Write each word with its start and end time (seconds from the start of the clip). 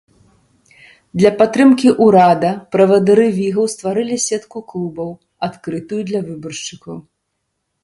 Для 1.19 1.31
падтрымкі 1.41 1.87
ўрада 2.05 2.49
правадыры 2.77 3.27
вігаў 3.37 3.69
стварылі 3.75 4.17
сетку 4.27 4.57
клубаў, 4.73 5.09
адкрытую 5.51 6.01
для 6.11 6.19
выбаршчыкаў. 6.33 6.97